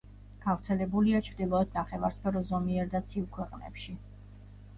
[0.43, 3.97] გავრცელებულია ჩრდილოეთ ნახევარსფეროს ზომიერ და ცივ ქვეყნებში.